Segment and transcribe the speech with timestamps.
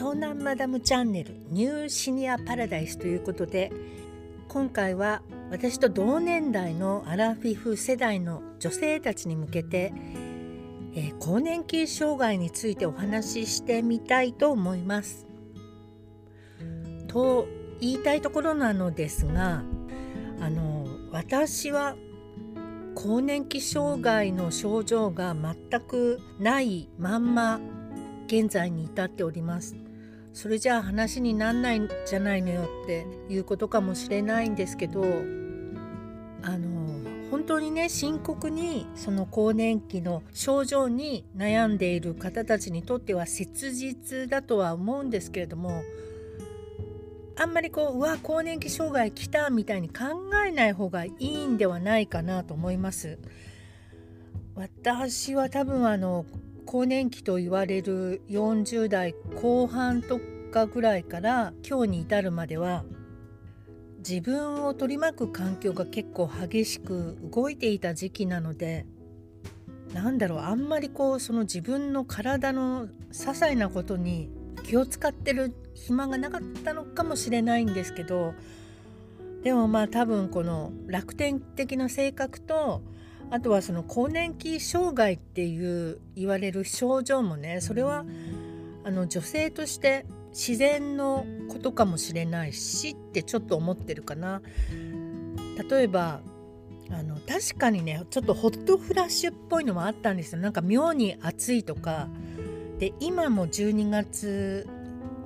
[0.00, 3.70] 湘南マダムチャンネルニューシニアパラダイスということで
[4.48, 9.92] 今回は私と同年代のアラフィフ世代の女性たちに向けて、
[10.94, 15.26] えー、更年期障害についてお話ししてみたいと思います。
[17.06, 17.46] と
[17.78, 19.64] 言いたいところなのですが
[20.40, 21.94] あの私は
[22.94, 27.60] 更年期障害の症状が全くないまんま
[28.28, 29.89] 現在に至っております
[30.32, 35.02] それじゃあ話になんないんじゃないのよっていうことかもしれないんですけど
[36.42, 36.80] あの
[37.30, 45.82] 本当にね深刻にその更年期の症状に悩んでいる方たちにとっては切実だとは思うんですけれども
[47.36, 50.04] あんまりこううわ更年期障害来たみたいに考
[50.46, 53.18] えない方がいいんではないかなと思います。
[54.54, 56.26] 私は多分あの
[56.60, 62.84] 更年期と言われる40代後半とかぐらいから今日に至るまでは
[63.98, 68.86] 自分を取り巻く環境が結構激しく動いていた時期なので
[69.92, 74.30] なんだろうあんまりこうその自分の体の些細なことに
[74.62, 78.34] 気を使ってる暇がなかったのかもしれないんですけど
[79.42, 82.82] でもまあ多分この楽天的な性格と
[83.30, 88.04] あとはその更年期障害っていう言われる症状もねそれは
[88.84, 94.42] あの女性として自然のことかもしれないしってちょっと思ってるかな。
[95.70, 96.20] 例えば
[96.90, 100.40] あの確かにねちょっとホットフラッシュっぽいのもあったんですよ。
[100.40, 102.08] なんか妙に暑いとか。
[102.78, 104.66] で今も12月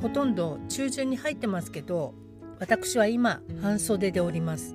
[0.00, 2.14] ほとんど中旬に入ってますけど
[2.60, 4.74] 私は今半袖でおります。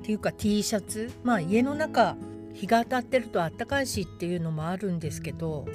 [0.00, 1.12] っていうか T シャツ。
[1.22, 2.16] まあ家の中
[2.54, 5.66] 日が当たってるとあったかいしっていうのもあるんですけど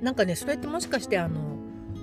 [0.00, 1.58] なんかねそれってもしかしてあの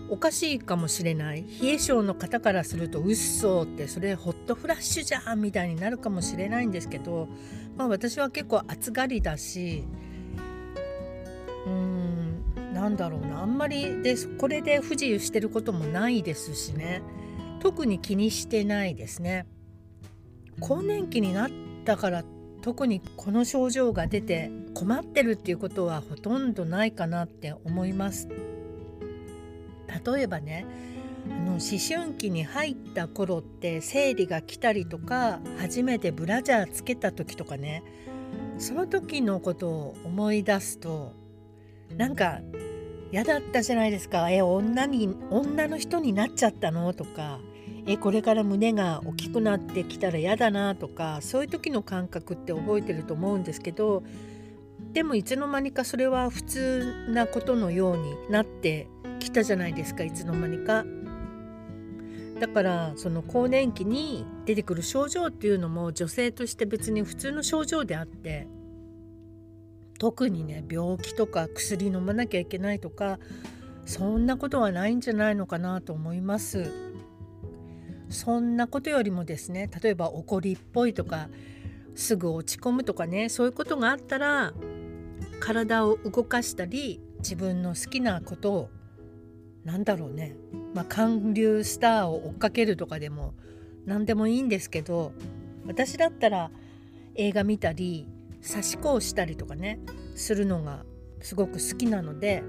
[0.10, 1.46] おかしいかもしれない？
[1.62, 7.30] 冷え性の方からするとうっそってそれホットフラッシュじゃんみたいになるかもしれないんですけど、
[7.78, 9.86] まあ、私は結構暑がりだし
[11.66, 13.42] うーんなんだろうな。
[13.42, 17.02] あんまりでこれで不自由してることもないですしね。
[17.62, 19.46] 特に気にしてないですね。
[20.60, 21.52] 更年期になっ
[21.86, 22.24] たから
[22.62, 28.28] 特にこの症状が出て困ってるっていうことはほとんどないかなって思います。
[30.06, 30.66] 例えばね
[31.30, 37.84] あの思春期に入った頃って生理が来たりとか初めてブラジャーつけた時とかね
[38.58, 41.14] その時のことを思い出すと
[41.98, 42.40] なんか
[43.12, 46.94] 嫌だったじゃないですかえ女に女の人になっちゃったの？
[46.94, 47.40] とか
[47.88, 54.04] えこれから胸が大きくなってきたら嫌だなとかそういう時の感覚って覚えてると思うんですけど
[54.94, 58.88] でもいつの間にかそれは普通なことのようになって
[59.20, 60.86] きたじゃないですかいつの間にか。
[62.40, 68.48] だからその更年期に出てくる症状っていうのも女性として別に普通の症状であって
[70.00, 73.20] 特にね病気とか薬飲まなきゃいけないとか
[73.86, 76.91] そんなことはないんじゃないのかなと思います。
[78.12, 81.30] そんなことよりもですね例えば怒りっぽいとか
[81.96, 84.54] すぐ落ち込むとかねそういうことがあったら
[85.40, 88.70] 体を動かしたり自分の好きなことを
[89.64, 90.36] 何だろうね
[90.74, 93.34] まあ韓流スターを追っかけるとかでも
[93.86, 95.14] 何でもいいんですけど
[95.66, 96.52] 私だったら
[97.16, 98.08] 映画見たり
[98.42, 99.80] 差し子をしたりとかね
[100.16, 100.86] するのが
[101.22, 102.44] すごく好きなので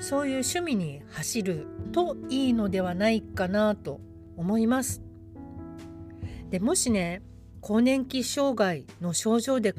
[0.00, 4.00] そういう趣味に走るといいのではないかなと
[4.36, 5.02] 思います。
[6.50, 7.22] でもしね
[7.60, 9.74] 更年期障害の症状で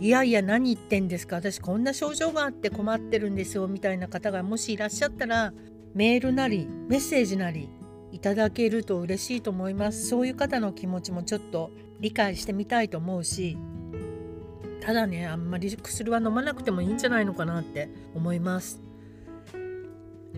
[0.00, 5.52] いやいや何言ってんですか私こんな症状があって困ってるんですよみたいな方がもしいらっしゃったら
[5.94, 7.70] メールなりメッセージなり
[8.12, 11.70] いただけると嬉しいと思いますそういう方の気持ちもちょっと
[12.00, 13.56] 理解してみたいと思うし
[14.80, 18.85] ただねあんまり薬は飲まなくてもいいんじゃないのかなって思います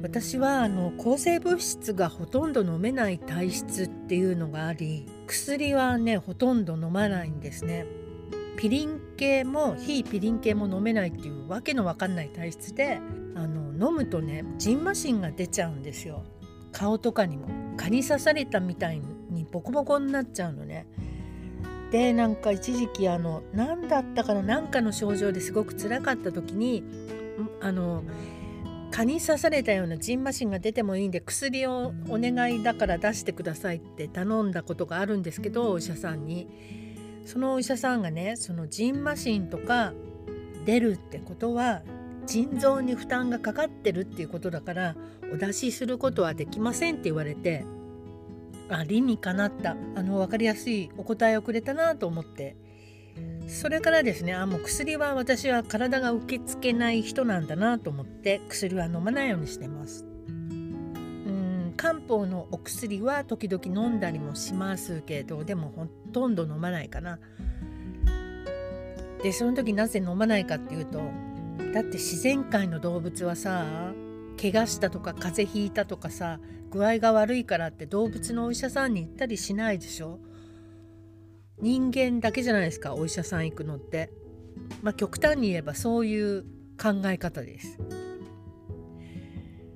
[0.03, 7.87] 私はあの抗生物質がほとんど飲めない体質っていうのがあり薬はねほとんど飲まないんですね。
[8.57, 13.01] ピリン系も非ピリン系も飲めないっていうわけのわかんない体質で
[13.37, 16.25] あの飲むとねジンマシンが出ちゃうんですよ。
[16.73, 17.49] 顔とかにも。
[17.77, 19.01] 蚊に刺されたみたい
[19.31, 20.87] にボコボコになっちゃうのね。
[21.91, 26.85] でなんか一時期あの何だったかな何かの症状ですごく辛かった時に
[27.61, 28.03] あの
[28.99, 36.49] 蚊に刺されたようなジンマシンが出てもいいんで薬をお願いだから出してくださいって頼んだことがあるんですけどお医者さんに。
[37.25, 39.93] そのお医者さんがねそのジンマシンとか
[40.65, 41.83] 出るってことは
[42.27, 44.97] 腎臓に負担がかかってるっていうことだから
[45.31, 47.67] お出しすることはできませんって言われて
[48.71, 49.77] あ理にかなった。
[49.95, 52.57] あの分かりやすいお答えをくれたなと思って
[53.49, 60.05] それからですねあもう薬は私は体が受け付けない人なんだなと思って薬は飲まないようにしてます。
[60.29, 67.19] うん漢方のお薬は時々飲んだりもしますけどでもほとんど飲まないかな。
[69.23, 71.01] でその時なぜ飲まないかっていうと
[71.73, 73.65] だって自然界の動物はさ
[74.41, 76.39] 怪我したとか風邪ひいたとかさ
[76.71, 80.21] 具合が悪いからって動物のお医者さんに行ったりしないでしょ
[81.61, 84.11] 人間だけじゃないですかお医者さん行くのって。
[84.83, 86.43] まあ極端に言えばそういう
[86.81, 87.79] 考え方です。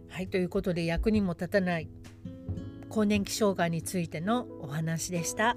[0.09, 1.89] はいということで役にも立たない
[2.91, 5.57] 更年期障害についてのお話でした。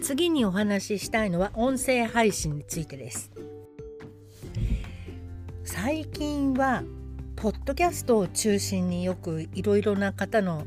[0.00, 3.30] 次にお話ししたいのは音声配信についてです。
[5.66, 6.82] 最近は
[7.36, 10.66] ポッドキャストを中心によくいろいろな方の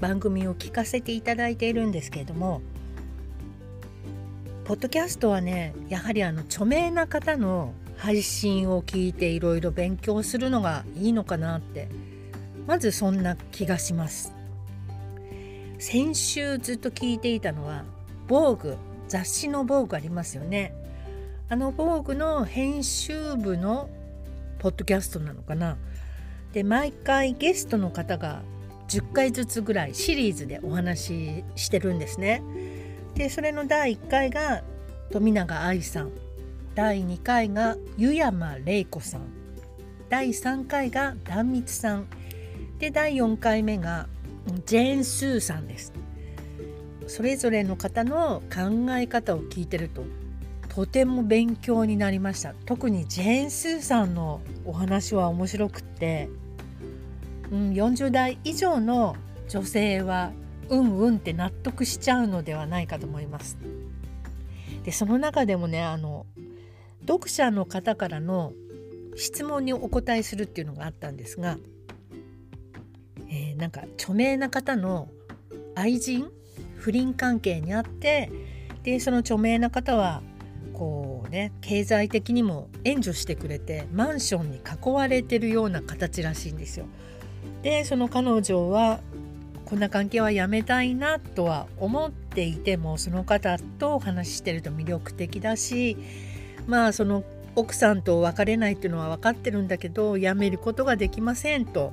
[0.00, 2.62] 番組を聞かせていただいているんですけれども
[4.64, 11.88] ポッドキャストはねやはりあの著名な方の配信を聞いていろいろ勉強するのがいいのかなって
[12.66, 14.32] まずそんな気がします。
[15.78, 17.84] 先週ずっと聞いていたのは
[18.26, 18.76] 防具
[19.06, 20.72] 雑誌の防具ありますよね。
[21.50, 23.90] あの防具の編集部の
[24.60, 25.76] ポッドキャストなのかな。
[26.52, 28.42] で毎回ゲストの方が
[28.88, 32.42] 10回ずつぐらいシリーズでお話ししてるんですね。
[33.14, 34.62] でそれの第1回が
[35.10, 36.10] 富永愛さん。
[36.74, 39.22] 第2回が湯山玲子さん。
[40.10, 42.06] 第3回が壇蜜さん。
[42.78, 44.08] で第4回目が
[44.66, 45.92] ジェーン・スーさんです。
[47.06, 50.04] それぞれの方の考え方を聞いてると
[50.70, 52.54] とても勉強になりました。
[52.64, 56.30] 特にジェーン・スーさんのお話は面白くって、
[57.50, 59.16] うん、40代以上の
[59.48, 60.30] 女性は
[60.68, 63.58] うんうんって納得しちゃうのではないかと思います。
[64.84, 66.24] でその中でもねあの
[67.00, 68.52] 読者の方からの
[69.16, 71.58] 質問にお答えするっていうのがあったんですが、
[73.28, 75.08] えー、なんか著名な方の
[75.74, 76.30] 愛人？
[76.76, 78.30] 不倫関係にあって
[78.82, 80.22] でその著名な方は
[81.30, 86.86] ね経済的にも援助してくれてマンションに囲われてるような形らしいんですよ。
[87.62, 89.00] でその彼女は
[89.64, 95.96] こんな関係はやめたいなとは思っていてもその方とお話ししてると魅力的だし
[96.66, 97.22] まあその
[97.54, 101.92] 奥さんと別れないっていうのは分かってるんだけどやめることができませんと。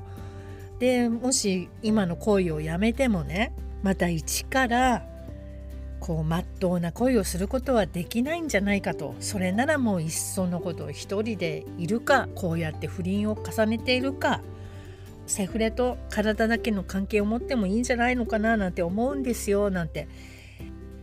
[0.79, 3.51] でもし今の恋をやめてもね
[3.81, 5.05] また一から
[5.99, 9.15] こうまっとうな恋をすることはできないんじゃないかと。
[9.19, 12.27] それならもういっそのこと一人でいるか。
[12.35, 14.41] こうやって不倫を重ねているか。
[15.25, 19.69] セフレと体だけの関係を持ってもいいんじゃないのかななんて思うんですよ。
[19.69, 20.07] なんて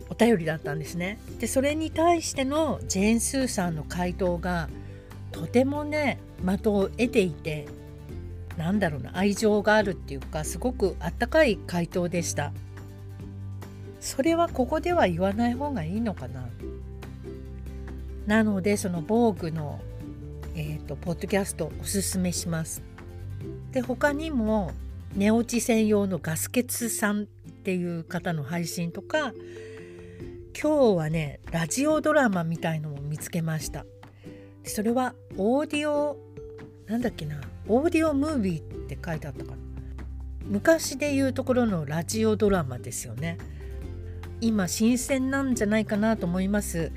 [0.09, 1.19] お便りだったんですね。
[1.39, 4.69] でそれに対してのジェーン・スーさんの回答が
[5.31, 7.67] とてもね的を得ていて
[8.57, 12.53] なんだろうな愛情があるっていうかすごくあったかい回答でした。
[13.99, 16.47] それはここでは言わない方がいいのかな。
[18.27, 19.79] なのでその防具の
[20.57, 22.81] えーと、ポッドキャストおすすめします。
[23.71, 24.71] で他にも
[25.13, 29.33] 寝落ち専用のガスケツさんっていう方の配信とか
[30.57, 33.85] 今日はねラジオドラマみたいのも見つけました。
[34.63, 36.17] それはオーディオ
[36.87, 39.57] なんだっけなオーディオムービーって書いてあったかな。
[40.45, 43.37] 昔で言うところのラジオドラマですよね。
[44.41, 46.91] 今新鮮なんじゃないかなと思います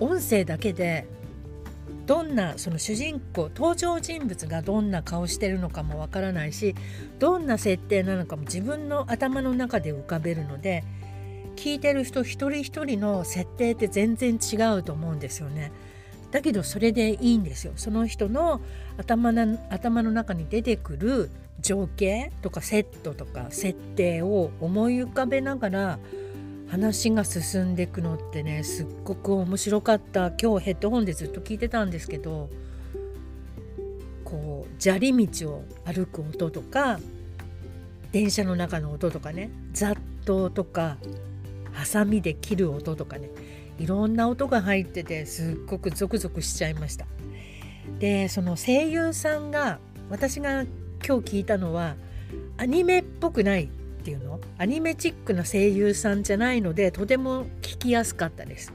[0.00, 1.06] 音声だけで
[2.06, 6.74] どんなその主人公登場人物がどんな顔してるのかもわからないし
[7.18, 10.84] どんな設定なのかも自分の頭の中で浮かべるので
[11.56, 15.72] 聞いてる人一人一人の設定って全然違うと思うんですよね。
[16.30, 18.60] だけどそれでいいんですよその人の
[18.98, 21.30] 頭な頭の中に出てくる
[21.60, 25.98] 情景とかセットとか設定を思い浮かべながら
[26.68, 30.32] 話が進んでいくのってねすっごく面白かった。
[30.32, 32.50] 今日ヘッドホンでずっと聞いてたんですけど
[34.24, 36.98] こう砂利道を歩く音とか
[38.12, 40.96] 電車の中の音とかね雑踏とか
[41.72, 43.30] ハサミで切る音とかね
[43.78, 47.06] いろんな音が入っててすっごくゾクゾクしちゃいました。
[48.00, 49.78] でその声優さんが
[50.10, 50.62] 私が
[51.06, 51.94] 今日聞いたのは
[52.56, 53.68] アニメっぽくない
[54.06, 54.40] ていうの？
[54.56, 58.72] アニメチックな声優さんじゃないのでとても聞きやすかったです。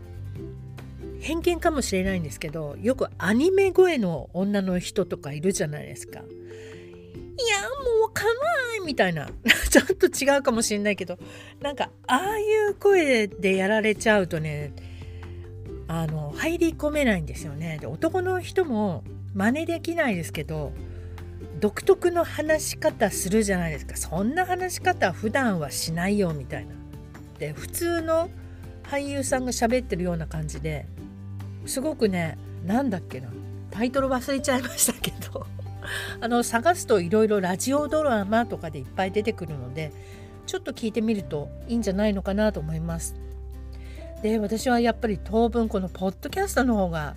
[1.21, 6.19] 偏見かもしれないんですけどよくアニメ声の女の人とかいるじゃないですか。
[6.19, 8.31] いやもうわかんな
[8.75, 9.29] いみたいな。
[9.71, 11.17] ちょっと違うかもしれないけど
[11.61, 14.73] なんかああいう声でやられちゃうとね
[15.87, 17.77] あの入り込めないんですよね。
[17.79, 20.73] で男の人も真似できないですけど
[21.61, 26.73] 独特の話し方するじゃないですかそんな話し方普段はしないよみたいな。
[27.37, 28.29] で普通の
[28.83, 30.85] 俳優さんが喋ってるような感じで
[31.65, 33.29] すごくねなんだっけな
[33.69, 35.45] タイトル忘れちゃいましたけど
[36.19, 39.91] あの探すといろいろラジオドラマとかでいっぱい出てくるので
[40.45, 43.15] ちょっと聞いてみるといいんじゃないのかなと思います。
[44.21, 47.15] で私はやっぱり当分このポッドキャストの方が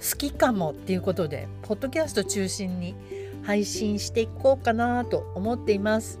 [0.00, 2.94] 好きかもっていうことでポッドキャスト中心に
[3.46, 6.20] 配信していこうかなと思っています。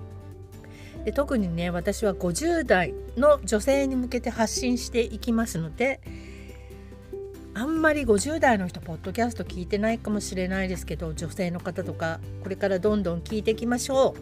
[1.04, 6.00] で特にね私は50代の女性に向けて発信していきますので
[7.54, 14.16] あんまり50代の人ポッドキャスト聞いてないかもしれないですけど女性の方とかこれからどんどん聞いていきましょ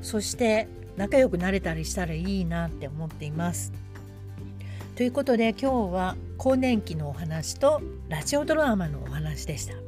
[0.00, 3.70] うそして仲良くなれたりしたらいいなって思っています
[4.96, 9.85] ということで今日は更年期のお話とラジオドラマのお話でした。